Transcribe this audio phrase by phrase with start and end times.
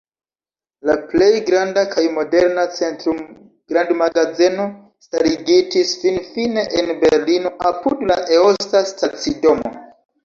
[0.89, 4.65] La plej granda kaj moderna Centrum-grandmagazeno
[5.09, 9.75] starigitis finfine en Berlino apud la Eosta stacidomo.